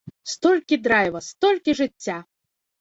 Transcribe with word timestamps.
Столькі 0.33 0.79
драйва, 0.87 1.23
столькі 1.29 1.79
жыцця! 1.83 2.19